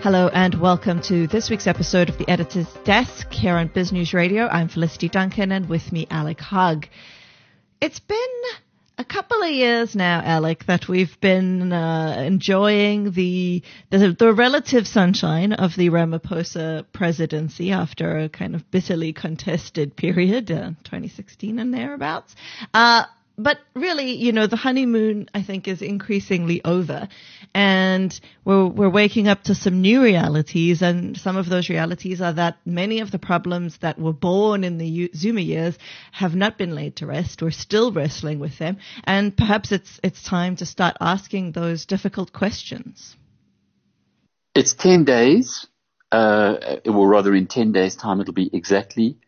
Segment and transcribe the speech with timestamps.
[0.00, 4.14] Hello and welcome to this week's episode of the Editor's Desk here on Biz News
[4.14, 4.46] Radio.
[4.46, 6.86] I'm Felicity Duncan and with me Alec Hogg.
[7.80, 8.16] It's been
[8.96, 14.86] a couple of years now, Alec, that we've been uh, enjoying the, the, the relative
[14.86, 21.74] sunshine of the Ramaphosa presidency after a kind of bitterly contested period, uh, 2016 and
[21.74, 22.36] thereabouts.
[22.72, 23.02] Uh,
[23.38, 27.08] but really, you know, the honeymoon, I think, is increasingly over.
[27.54, 30.82] And we're, we're waking up to some new realities.
[30.82, 34.78] And some of those realities are that many of the problems that were born in
[34.78, 35.78] the Zuma years
[36.10, 37.40] have not been laid to rest.
[37.40, 38.78] We're still wrestling with them.
[39.04, 43.16] And perhaps it's, it's time to start asking those difficult questions.
[44.56, 45.68] It's 10 days,
[46.10, 49.18] uh, or rather in 10 days time, it'll be exactly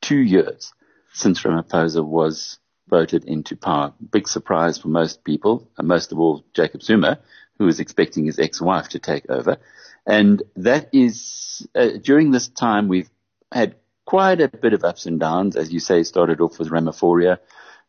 [0.00, 0.72] two years
[1.12, 2.58] since Ramaphosa was
[2.92, 3.94] voted into power.
[4.10, 7.18] Big surprise for most people, and most of all Jacob Zuma,
[7.58, 9.56] who was expecting his ex-wife to take over.
[10.06, 13.08] And that is, uh, during this time we've
[13.50, 15.56] had quite a bit of ups and downs.
[15.56, 17.38] As you say, started off with Ramaphoria.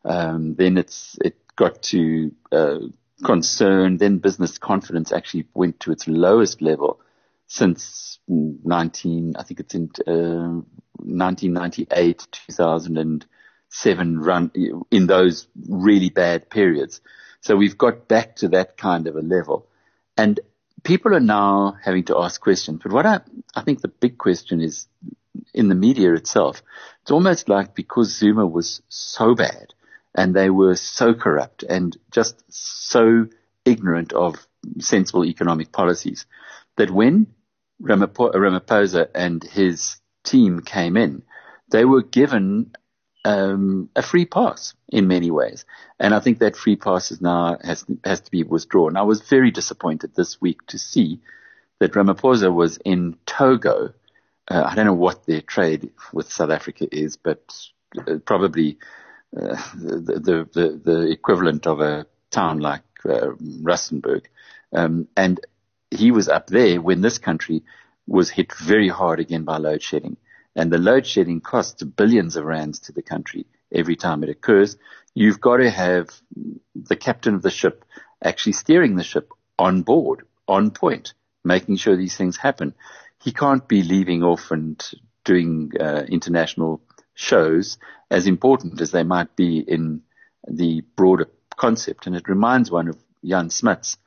[0.06, 2.80] Um, then it's, it got to, uh,
[3.26, 3.98] concern.
[3.98, 7.02] Then business confidence actually went to its lowest level
[7.48, 10.64] since 19, I think it's in, uh,
[11.04, 13.26] 1998, 2000 and,
[13.74, 14.52] seven run
[14.92, 17.02] in those really bad periods.
[17.42, 19.68] So we've got back to that kind of a level.
[20.16, 20.40] And
[20.84, 22.82] people are now having to ask questions.
[22.84, 23.22] But what I,
[23.56, 24.88] I think the big question is
[25.56, 26.62] in the media itself.
[27.02, 29.74] It's almost like because Zuma was so bad
[30.14, 33.28] and they were so corrupt and just so
[33.66, 34.48] ignorant of
[34.80, 36.28] sensible economic policies
[36.78, 37.26] that when
[37.82, 41.24] Ramaphosa and his team came in,
[41.72, 42.72] they were given
[43.26, 45.66] um, a free pass in many ways.
[46.00, 48.98] And I think that free pass is now has has to be withdrawn.
[48.98, 51.20] I was very disappointed this week to see
[51.80, 53.94] that Ramaphosa was in Togo.
[54.48, 57.42] Uh, I don't know what their trade with South Africa is, but
[57.98, 58.78] uh, probably
[59.36, 63.32] uh, the, the, the, the equivalent of a town like uh,
[63.62, 64.26] Rustenburg.
[64.73, 65.39] Um, and
[65.92, 67.64] he was up there when this country
[68.06, 70.17] was hit very hard again by load shedding
[70.55, 74.77] and the load shedding costs billions of rands to the country every time it occurs.
[75.15, 76.09] You've got to have
[76.75, 77.86] the captain of the ship
[78.23, 82.73] actually steering the ship on board, on point, making sure these things happen.
[83.21, 84.83] He can't be leaving off and
[85.23, 86.81] doing uh, international
[87.14, 87.77] shows
[88.09, 90.02] as important as they might be in
[90.47, 92.08] the broader concept.
[92.08, 93.97] And it reminds one of Jan Smuts,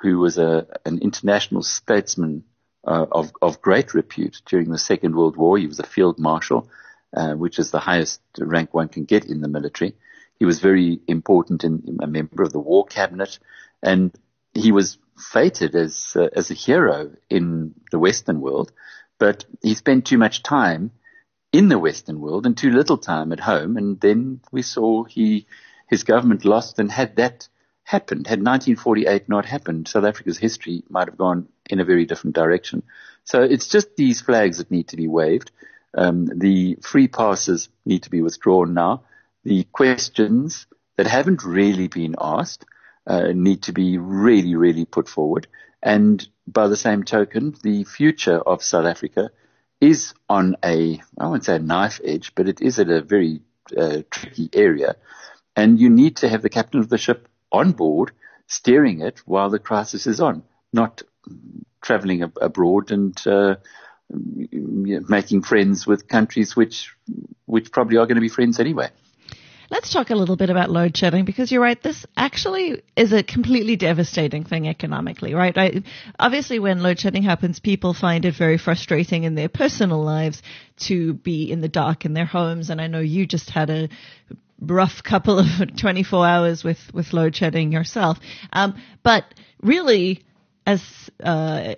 [0.00, 2.44] who was a, an international statesman
[2.84, 5.58] uh, of, of great repute during the Second World War.
[5.58, 6.68] He was a field marshal,
[7.14, 9.94] uh, which is the highest rank one can get in the military.
[10.38, 13.38] He was very important in, a member of the war cabinet,
[13.82, 14.12] and
[14.54, 14.98] he was
[15.32, 18.72] fated as uh, as a hero in the Western world.
[19.18, 20.92] But he spent too much time
[21.52, 25.46] in the Western world and too little time at home, and then we saw he
[25.88, 27.48] his government lost and had that
[27.90, 32.36] happened, had 1948 not happened, South Africa's history might have gone in a very different
[32.36, 32.84] direction.
[33.24, 35.50] So it's just these flags that need to be waved.
[35.92, 39.02] Um, the free passes need to be withdrawn now.
[39.42, 42.64] The questions that haven't really been asked
[43.08, 45.48] uh, need to be really, really put forward.
[45.82, 49.30] And by the same token, the future of South Africa
[49.80, 53.40] is on a, I won't say a knife edge, but it is at a very
[53.76, 54.94] uh, tricky area.
[55.56, 58.12] And you need to have the captain of the ship on board,
[58.46, 61.02] steering it while the crisis is on, not
[61.82, 63.56] traveling ab- abroad and uh,
[64.10, 66.94] making friends with countries which
[67.46, 68.88] which probably are going to be friends anyway.
[69.70, 71.80] Let's talk a little bit about load shedding because you're right.
[71.80, 75.56] This actually is a completely devastating thing economically, right?
[75.56, 75.84] I,
[76.18, 80.42] obviously, when load shedding happens, people find it very frustrating in their personal lives
[80.88, 82.68] to be in the dark in their homes.
[82.68, 83.88] And I know you just had a
[84.60, 85.46] rough couple of
[85.80, 88.18] 24 hours with, with load shedding yourself.
[88.52, 89.24] Um, but
[89.62, 90.24] really,
[90.66, 90.82] as
[91.22, 91.74] uh,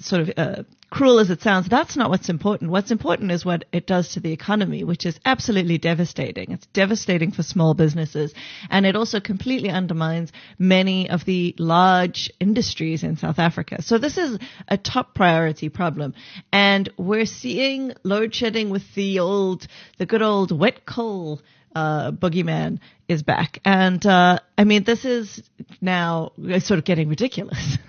[0.00, 2.70] sort of uh, cruel as it sounds, that's not what's important.
[2.70, 6.52] What's important is what it does to the economy, which is absolutely devastating.
[6.52, 8.32] It's devastating for small businesses,
[8.70, 13.82] and it also completely undermines many of the large industries in South Africa.
[13.82, 16.14] So this is a top priority problem,
[16.52, 19.66] and we're seeing load shedding with the old,
[19.98, 21.40] the good old wet coal
[21.76, 23.58] uh, boogeyman is back.
[23.64, 25.42] And uh, I mean, this is
[25.80, 27.78] now sort of getting ridiculous.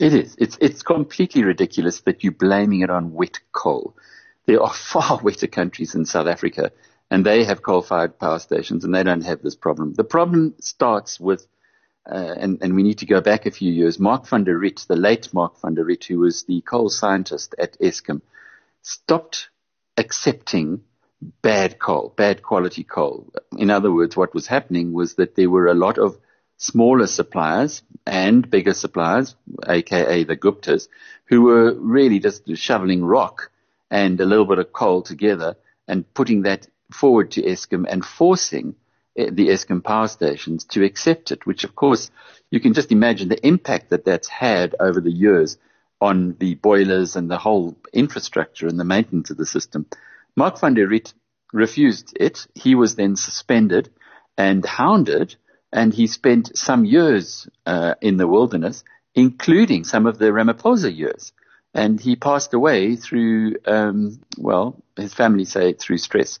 [0.00, 0.36] It is.
[0.38, 3.96] It's it's completely ridiculous that you're blaming it on wet coal.
[4.46, 6.70] There are far wetter countries in South Africa,
[7.10, 9.94] and they have coal-fired power stations, and they don't have this problem.
[9.94, 11.46] The problem starts with
[12.08, 14.86] uh, and, and we need to go back a few years, Mark van der Riet,
[14.86, 18.22] the late Mark van der Riet, who was the coal scientist at Eskom,
[18.82, 19.48] stopped
[19.96, 20.82] accepting
[21.20, 23.32] bad coal, bad quality coal.
[23.56, 26.18] In other words, what was happening was that there were a lot of
[26.56, 29.34] smaller suppliers and bigger suppliers,
[29.66, 30.88] aka the Guptas,
[31.26, 33.50] who were really just shoveling rock
[33.90, 35.56] and a little bit of coal together
[35.86, 38.74] and putting that forward to Eskom and forcing
[39.16, 42.10] eh, the Eskom power stations to accept it, which of course
[42.50, 45.58] you can just imagine the impact that that's had over the years
[46.00, 49.86] on the boilers and the whole infrastructure and the maintenance of the system.
[50.38, 51.14] Mark van der Riet
[51.52, 52.46] refused it.
[52.54, 53.90] He was then suspended
[54.36, 55.34] and hounded,
[55.72, 58.84] and he spent some years uh, in the wilderness,
[59.16, 61.32] including some of the Ramaphosa years.
[61.74, 66.38] And he passed away through, um, well, his family say through stress.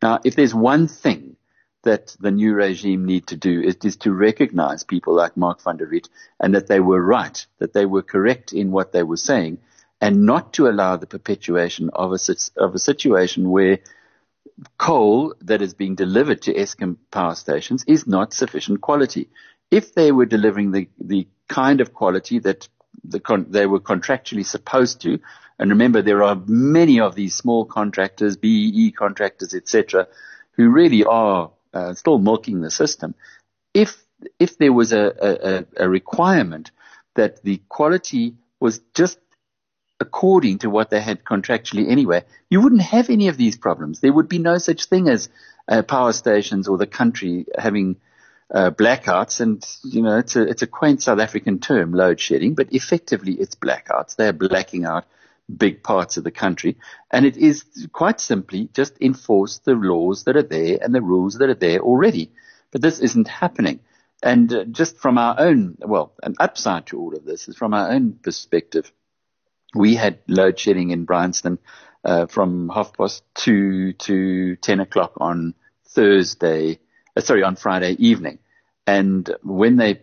[0.00, 1.34] Now, if there's one thing
[1.82, 5.76] that the new regime need to do is, is to recognize people like Mark van
[5.76, 6.08] der Riet
[6.38, 9.58] and that they were right, that they were correct in what they were saying,
[10.00, 12.18] and not to allow the perpetuation of a,
[12.56, 13.78] of a situation where
[14.78, 19.28] coal that is being delivered to Eskom power stations is not sufficient quality.
[19.70, 22.68] If they were delivering the, the kind of quality that
[23.04, 25.20] the con- they were contractually supposed to,
[25.58, 30.08] and remember there are many of these small contractors, BEE contractors, etc.,
[30.52, 33.14] who really are uh, still milking the system.
[33.72, 34.02] If
[34.38, 36.72] if there was a, a, a requirement
[37.14, 39.18] that the quality was just
[40.00, 44.00] according to what they had contractually anyway, you wouldn't have any of these problems.
[44.00, 45.28] There would be no such thing as
[45.68, 47.96] uh, power stations or the country having
[48.52, 49.40] uh, blackouts.
[49.40, 53.34] And you know, it's a it's a quaint South African term, load shedding, but effectively
[53.34, 54.16] it's blackouts.
[54.16, 55.04] They are blacking out
[55.56, 56.76] big parts of the country.
[57.10, 61.34] And it is quite simply just enforce the laws that are there and the rules
[61.38, 62.32] that are there already.
[62.70, 63.80] But this isn't happening.
[64.22, 67.74] And uh, just from our own, well, an upside to all of this is from
[67.74, 68.92] our own perspective.
[69.74, 71.58] We had load shedding in Bryanston
[72.04, 75.54] uh, from half past two to 10 o'clock on
[75.88, 76.78] Thursday,
[77.16, 78.38] uh, sorry, on Friday evening.
[78.86, 80.02] And when they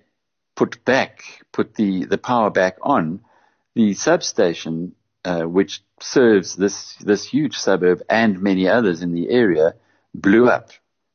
[0.55, 3.21] put back, put the, the power back on,
[3.75, 4.95] the substation
[5.27, 9.75] uh, which serves this this huge suburb and many others in the area,
[10.13, 10.69] blew up.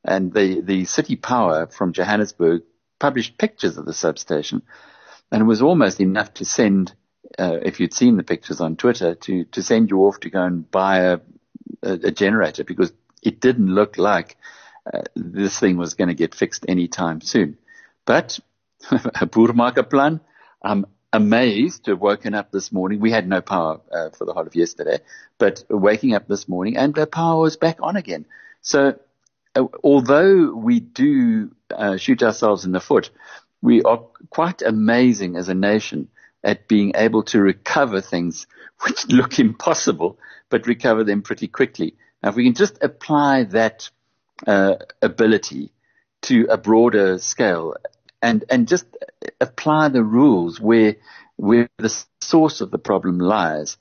[0.05, 2.63] And the the city power from Johannesburg
[2.99, 4.63] published pictures of the substation,
[5.31, 6.95] and it was almost enough to send,
[7.39, 10.43] uh, if you'd seen the pictures on Twitter, to to send you off to go
[10.43, 11.21] and buy a,
[11.83, 12.93] a, a generator because
[13.23, 14.37] it didn't look like
[14.93, 17.57] uh, this thing was going to get fixed anytime soon.
[18.05, 18.39] But
[18.91, 20.21] a Boermaker plan,
[20.63, 23.01] I'm amazed to have woken up this morning.
[23.01, 24.99] We had no power uh, for the whole of yesterday,
[25.39, 28.27] but waking up this morning and the power was back on again.
[28.63, 28.99] So
[29.55, 33.11] uh, although we do uh, shoot ourselves in the foot,
[33.61, 36.09] we are quite amazing as a nation
[36.45, 38.47] at being able to recover things
[38.81, 40.19] which look impossible,
[40.49, 41.95] but recover them pretty quickly.
[42.23, 43.91] Now, if we can just apply that
[44.47, 45.73] uh, ability
[46.23, 47.77] to a broader scale
[48.21, 48.87] and, and just
[49.41, 50.97] apply the rules where,
[51.37, 53.77] where the source of the problem lies.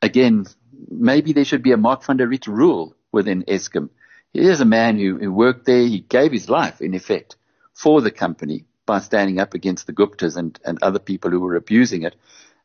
[0.00, 0.46] Again,
[0.90, 3.90] maybe there should be a Mark van der Riet rule within Eskom.
[4.32, 5.82] Here's a man who, who worked there.
[5.82, 7.36] He gave his life, in effect,
[7.72, 11.56] for the company by standing up against the Guptas and, and other people who were
[11.56, 12.14] abusing it.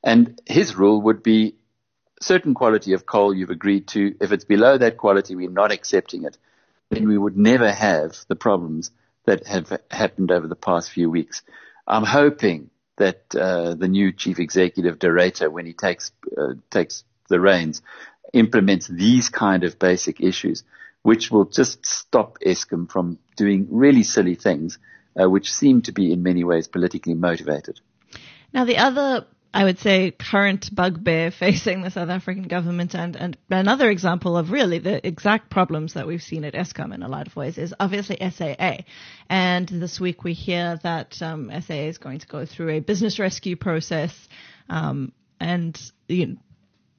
[0.04, 1.56] And his rule would be
[2.22, 4.16] certain quality of coal you've agreed to.
[4.20, 6.38] If it's below that quality, we're not accepting it.
[6.90, 8.92] Then we would never have the problems
[9.26, 11.42] that have happened over the past few weeks.
[11.88, 17.04] I'm hoping that uh, the new chief executive de Ruyter, when he takes uh, takes
[17.30, 17.82] the reins,
[18.34, 20.64] implements these kind of basic issues,
[21.04, 24.78] which will just stop Eskom from doing really silly things,
[25.20, 27.80] uh, which seem to be in many ways politically motivated.
[28.54, 33.38] Now, the other I would say, current bugbear facing the South African government and, and
[33.50, 37.28] another example of really the exact problems that we've seen at Eskom in a lot
[37.28, 38.84] of ways is obviously SAA.
[39.30, 43.18] And this week we hear that um, SAA is going to go through a business
[43.18, 44.28] rescue process
[44.70, 46.36] um, and you know,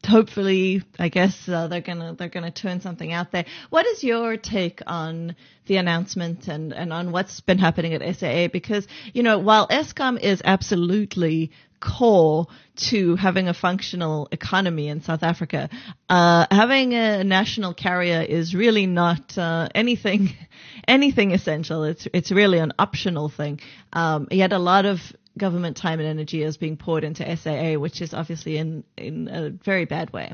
[0.07, 3.45] hopefully, I guess uh, they're gonna they're gonna turn something out there.
[3.71, 8.49] What is your take on the announcement and and on what's been happening at SAA?
[8.49, 15.23] Because you know, while Eskom is absolutely core to having a functional economy in South
[15.23, 15.69] Africa.
[16.09, 20.31] Uh, having a national carrier is really not uh, anything
[20.89, 21.85] anything essential.
[21.85, 23.61] It's it's really an optional thing.
[23.93, 25.01] Um, yet a lot of
[25.39, 29.51] government time and energy is being poured into SAA, which is obviously in in a
[29.51, 30.33] very bad way.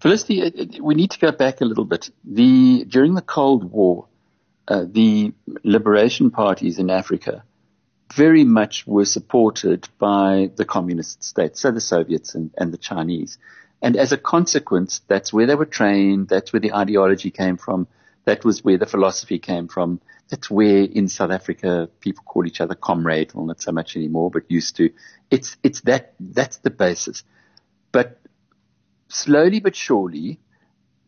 [0.00, 2.10] Felicity, we need to go back a little bit.
[2.24, 4.06] The during the Cold War,
[4.66, 7.44] uh, the liberation parties in Africa
[8.14, 13.38] very much were supported by the communist states, so the Soviets and, and the Chinese.
[13.80, 16.28] And as a consequence, that's where they were trained.
[16.28, 17.86] That's where the ideology came from.
[18.24, 20.00] That was where the philosophy came from.
[20.28, 23.34] That's where in South Africa people call each other comrade.
[23.34, 24.90] Well, not so much anymore, but used to.
[25.30, 27.24] It's, it's that, that's the basis.
[27.90, 28.20] But
[29.08, 30.38] slowly but surely,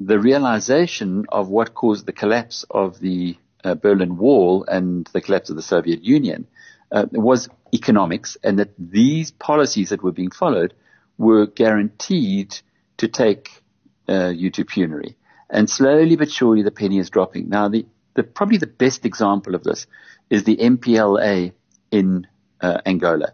[0.00, 5.50] the realization of what caused the collapse of the uh, Berlin Wall and the collapse
[5.50, 6.46] of the Soviet Union
[6.92, 10.74] uh, was economics and that these policies that were being followed
[11.16, 12.56] were guaranteed
[12.98, 13.62] to take
[14.08, 15.16] uh, you to penury.
[15.54, 17.48] And slowly but surely the penny is dropping.
[17.48, 19.86] Now the, the probably the best example of this
[20.28, 21.52] is the MPLA
[21.92, 22.26] in
[22.60, 23.32] uh, Angola.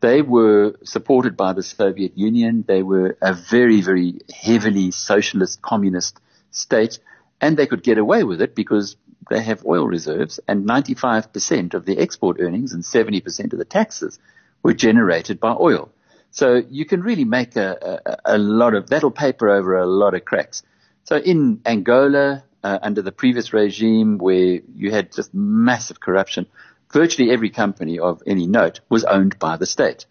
[0.00, 2.64] They were supported by the Soviet Union.
[2.66, 6.18] They were a very, very heavily socialist communist
[6.50, 7.00] state
[7.40, 8.96] and they could get away with it because
[9.28, 14.18] they have oil reserves and 95% of the export earnings and 70% of the taxes
[14.62, 15.90] were generated by oil.
[16.30, 20.14] So you can really make a, a, a lot of, that'll paper over a lot
[20.14, 20.62] of cracks.
[21.08, 26.46] So in Angola, uh, under the previous regime where you had just massive corruption,
[26.92, 30.04] virtually every company of any note was owned by the state.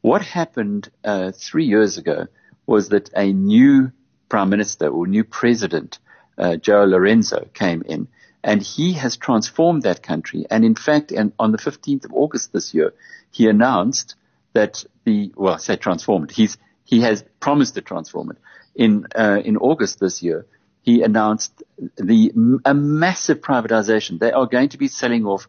[0.00, 2.28] What happened uh, three years ago
[2.66, 3.90] was that a new
[4.28, 5.98] prime minister or new president,
[6.38, 8.06] uh, João Lourenço, came in
[8.44, 10.46] and he has transformed that country.
[10.48, 12.94] And in fact, and on the 15th of August this year,
[13.32, 14.14] he announced
[14.52, 16.30] that the, well, I say transformed.
[16.30, 18.36] He's, he has promised to transform it.
[18.78, 20.46] In, uh, in August this year,
[20.80, 21.62] he announced
[21.96, 22.32] the,
[22.64, 24.18] a massive privatization.
[24.18, 25.46] They are going to be selling off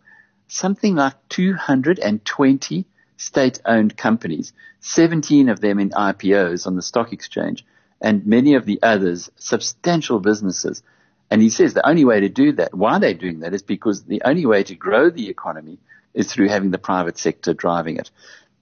[0.47, 7.63] something like 220 state-owned companies, 17 of them in IPOs on the stock exchange,
[8.01, 10.83] and many of the others substantial businesses
[11.29, 14.03] and he says the only way to do that, why they're doing that is because
[14.03, 15.77] the only way to grow the economy
[16.13, 18.09] is through having the private sector driving it.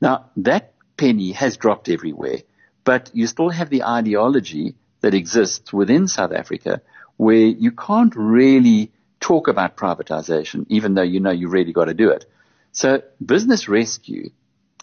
[0.02, 2.40] Now that penny has dropped everywhere,
[2.88, 6.82] but you still have the ideology that exists within South Africa
[7.17, 11.94] where you can't really talk about privatization, even though you know you really got to
[11.94, 12.24] do it.
[12.72, 13.01] So
[13.34, 14.29] business rescue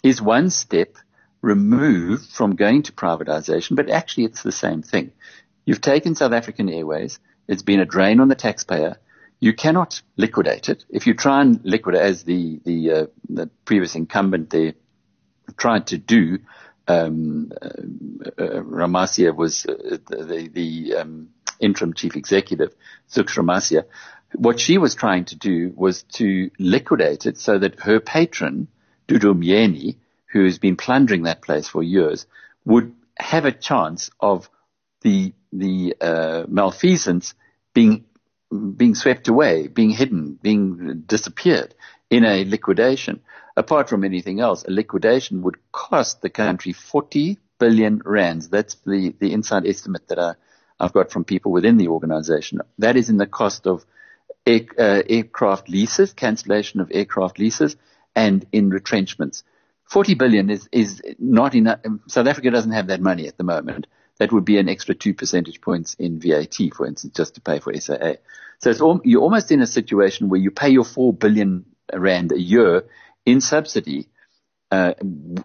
[0.02, 0.99] is one step
[1.40, 5.12] removed from going to privatization, but actually it's the same thing.
[5.64, 7.18] You've taken South African Airways,
[7.49, 8.99] it's been a drain on the taxpayer.
[9.40, 10.84] You cannot liquidate it.
[10.90, 14.75] If you try and liquidate, as the the, uh, the previous incumbent there
[15.56, 16.40] tried to do,
[16.88, 22.75] um, uh, uh, was uh, the, the um, interim chief executive,
[23.11, 23.85] Zuks Ramasia.
[24.35, 28.69] What she was trying to do was to liquidate it so that her patron,
[29.09, 32.26] Dudu Myeni, who's been plundering that place for years,
[32.64, 34.49] would have a chance of
[35.03, 37.35] the the uh, malfeasance
[37.75, 38.05] being
[38.76, 41.75] being swept away, being hidden, being disappeared
[42.11, 43.21] in a liquidation.
[43.56, 48.49] Apart from anything else, a liquidation would cost the country 40 billion rands.
[48.49, 50.34] That's the, the inside estimate that I,
[50.80, 52.61] I've got from people within the organization.
[52.78, 53.84] That is in the cost of
[54.44, 57.76] air, uh, aircraft leases, cancellation of aircraft leases,
[58.16, 59.44] and in retrenchments.
[59.84, 61.80] 40 billion is, is not enough.
[62.08, 63.87] South Africa doesn't have that money at the moment
[64.18, 67.58] that would be an extra two percentage points in VAT, for instance, just to pay
[67.58, 68.14] for SAA.
[68.58, 72.40] So all, you're almost in a situation where you pay your four billion rand a
[72.40, 72.84] year
[73.26, 74.09] in subsidy,
[74.71, 74.95] uh,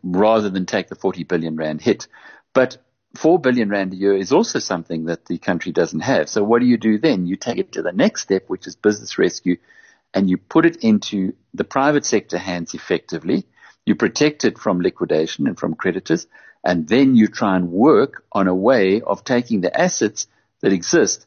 [0.03, 2.07] rather than take the 40 billion rand hit.
[2.53, 2.77] But
[3.15, 6.29] four billion rand a year is also something that the country doesn't have.
[6.29, 7.25] So what do you do then?
[7.25, 9.57] You take it to the next step, which is business rescue,
[10.13, 13.45] and you put it into the private sector hands effectively.
[13.85, 16.27] You protect it from liquidation and from creditors
[16.63, 20.27] and then you try and work on a way of taking the assets
[20.61, 21.25] that exist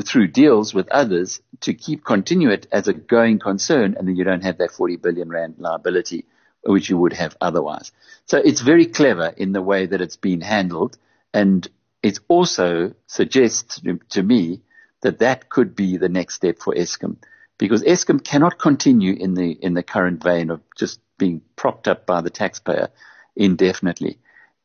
[0.00, 4.24] through deals with others to keep continue it as a going concern and then you
[4.24, 6.24] don't have that 40 billion rand liability
[6.64, 7.90] which you would have otherwise.
[8.26, 10.96] So it's very clever in the way that it's been handled
[11.34, 11.68] and
[12.02, 13.80] it also suggests
[14.10, 14.62] to, me
[15.02, 17.16] that that could be the next step for Eskom
[17.58, 22.06] because Eskom cannot continue in the in the current vein of just being propped up
[22.06, 22.88] by the taxpayer
[23.36, 24.18] indefinitely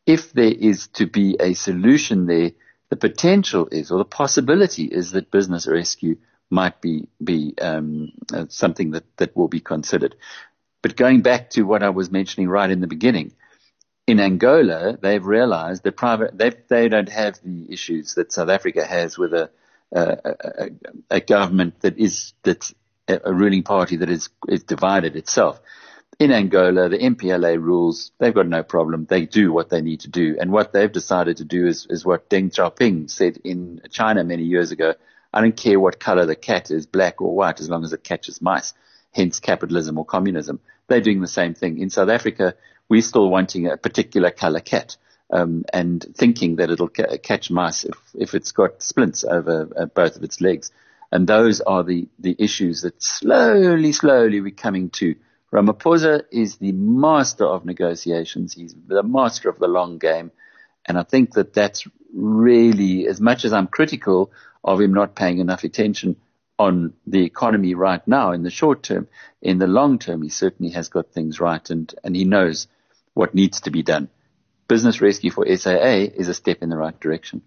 [0.07, 2.51] if there is to be a solution there,
[2.89, 6.17] the potential is, or the possibility is that business rescue
[6.50, 10.15] might be be um, uh, something that that will be considered.
[10.82, 13.34] But going back to what I was mentioning right in the beginning,
[14.06, 18.86] in Angola, they've realized that private they they don't have the issues that South Africa
[18.86, 19.50] has with a
[19.91, 20.70] a, a,
[21.12, 22.74] a government that is that's
[23.10, 25.60] a ruling party that is is divided itself
[26.20, 29.06] in Angola, the MPLA rules, they've got no problem.
[29.06, 30.36] They do what they need to do.
[30.40, 34.44] And what they've decided to do is, is what Deng Xiaoping said in China many
[34.44, 34.96] years ago.
[35.32, 38.04] I don't care what color the cat is, black or white, as long as it
[38.04, 38.74] catches mice.
[39.14, 40.60] hence capitalism or communism.
[40.88, 41.80] They're doing the same thing.
[41.80, 42.56] In South Africa,
[42.90, 44.98] we're still wanting a particular color cat.
[45.30, 49.86] Um, and thinking that it'll ca- catch mice if, if it's got splints over uh,
[49.88, 50.72] both of its legs.
[51.12, 55.16] And those are the, the issues that slowly, slowly we're coming to.
[55.54, 58.54] Ramaphosa is the master of negotiations.
[58.54, 60.32] He's the master of the long game.
[60.86, 64.32] And I think that that's really, as much as I'm critical
[64.63, 66.18] of him not paying enough attention
[66.60, 69.08] on the economy right now in the short term,
[69.42, 72.68] in the long term, he certainly has got things right and, and he knows
[73.13, 74.10] what needs to be done.
[74.68, 77.42] Business rescue for SAA is a step in the right direction.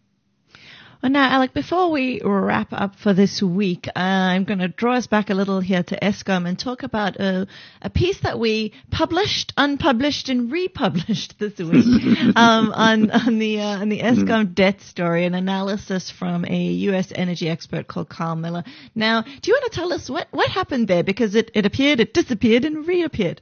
[1.02, 4.96] Well, now, Alec, before we wrap up for this week, uh, I'm going to draw
[4.96, 7.46] us back a little here to Eskom and talk about a,
[7.80, 11.86] a piece that we published, unpublished, and republished this week
[12.36, 17.12] um, on on the uh, on the Eskom debt story, an analysis from a U.S.
[17.14, 18.64] energy expert called Carl Miller.
[18.94, 21.02] Now, do you want to tell us what what happened there?
[21.02, 23.40] Because it, it appeared, it disappeared, and reappeared.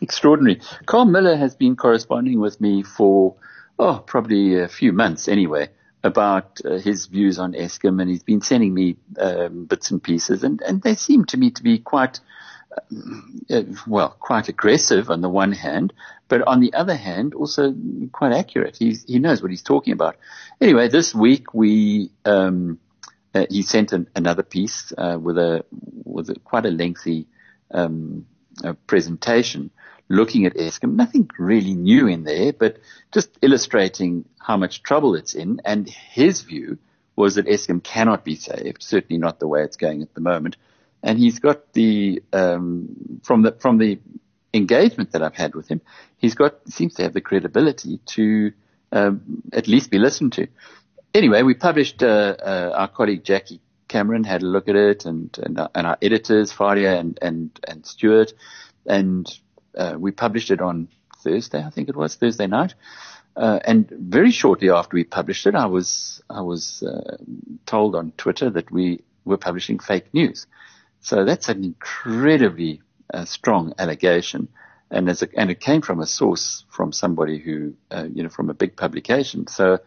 [0.00, 0.60] Extraordinary.
[0.86, 3.34] Carl Miller has been corresponding with me for
[3.80, 5.70] oh probably a few months anyway
[6.02, 10.44] about uh, his views on Eskom, and he's been sending me um, bits and pieces,
[10.44, 12.20] and, and they seem to me to be quite,
[13.50, 15.92] uh, well, quite aggressive on the one hand,
[16.28, 17.74] but on the other hand, also
[18.12, 18.76] quite accurate.
[18.78, 20.16] He's, he knows what he's talking about.
[20.60, 22.78] Anyway, this week we, um,
[23.34, 25.64] uh, he sent an, another piece uh, with a
[26.04, 27.26] with a, quite a lengthy
[27.70, 28.26] um,
[28.86, 29.70] presentation
[30.08, 32.78] looking at Eskom, nothing really new in there, but
[33.12, 35.60] just illustrating how much trouble it's in.
[35.64, 36.78] And his view
[37.14, 40.56] was that Eskom cannot be saved, certainly not the way it's going at the moment.
[41.02, 44.00] And he's got the, um, from the, from the
[44.54, 45.80] engagement that I've had with him,
[46.16, 48.52] he's got, seems to have the credibility to,
[48.92, 50.48] um, at least be listened to.
[51.14, 55.36] Anyway, we published, uh, uh, our colleague Jackie Cameron had a look at it and,
[55.42, 58.32] and, and our editors, Faria and, and, and Stuart,
[58.86, 59.28] and
[59.78, 60.88] uh, we published it on
[61.22, 62.74] Thursday, I think it was Thursday night.
[63.36, 67.16] Uh, and very shortly after we published it, I was I was uh,
[67.66, 70.46] told on Twitter that we were publishing fake news.
[71.00, 72.82] So that's an incredibly
[73.14, 74.48] uh, strong allegation,
[74.90, 78.28] and as a, and it came from a source from somebody who uh, you know
[78.28, 79.46] from a big publication.
[79.46, 79.78] So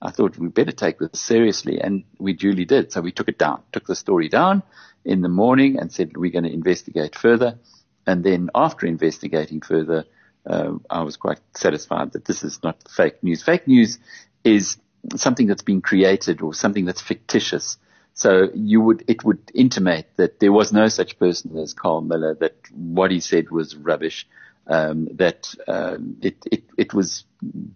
[0.00, 2.92] I thought we better take this seriously, and we duly did.
[2.92, 4.62] So we took it down, took the story down
[5.04, 7.58] in the morning, and said we're going to investigate further.
[8.06, 10.04] And then after investigating further,
[10.46, 13.42] uh, I was quite satisfied that this is not fake news.
[13.42, 13.98] Fake news
[14.44, 14.78] is
[15.16, 17.76] something that's been created or something that's fictitious.
[18.14, 22.34] So you would, it would intimate that there was no such person as Carl Miller,
[22.40, 24.26] that what he said was rubbish,
[24.66, 27.24] um, that uh, it, it, it was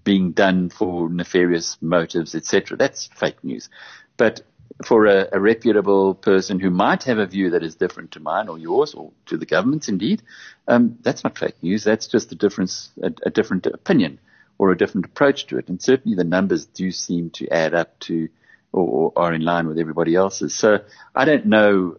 [0.05, 2.77] being done for nefarious motives, etc.
[2.77, 3.69] That's fake news.
[4.17, 4.43] But
[4.85, 8.49] for a, a, reputable person who might have a view that is different to mine
[8.49, 10.23] or yours or to the government's indeed,
[10.67, 11.85] um, that's not fake news.
[11.85, 14.19] That's just a difference, a, a, different opinion
[14.59, 15.69] or a different approach to it.
[15.69, 18.29] And certainly the numbers do seem to add up to
[18.73, 20.55] or, or are in line with everybody else's.
[20.55, 20.79] So
[21.15, 21.99] I don't know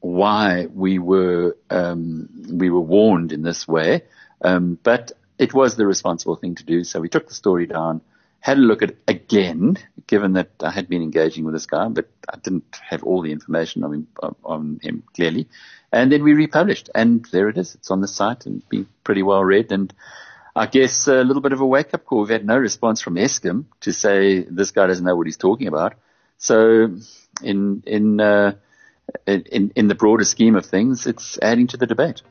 [0.00, 4.02] why we were um, we were warned in this way,
[4.42, 6.84] um, but it was the responsible thing to do.
[6.84, 8.00] So we took the story down
[8.40, 9.76] had a look at it again,
[10.08, 13.30] given that I had been engaging with this guy, but I didn't have all the
[13.30, 14.08] information on him,
[14.42, 15.48] on him clearly.
[15.92, 17.74] And then we republished, and there it is.
[17.76, 19.70] It's on the site and been pretty well read.
[19.70, 19.92] And
[20.56, 22.20] I guess a little bit of a wake up call.
[22.20, 25.68] We've had no response from Eskom to say this guy doesn't know what he's talking
[25.68, 25.94] about.
[26.38, 26.96] So
[27.42, 28.54] in in uh,
[29.26, 32.22] in in the broader scheme of things, it's adding to the debate.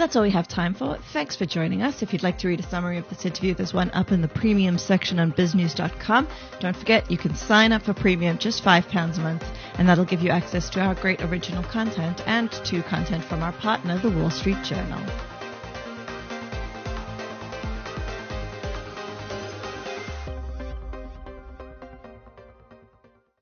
[0.00, 0.96] That's all we have time for.
[1.12, 2.02] Thanks for joining us.
[2.02, 4.28] If you'd like to read a summary of this interview, there's one up in the
[4.28, 6.26] premium section on biznews.com.
[6.58, 10.22] Don't forget, you can sign up for premium, just £5 a month, and that'll give
[10.22, 14.30] you access to our great original content and to content from our partner, the Wall
[14.30, 15.00] Street Journal.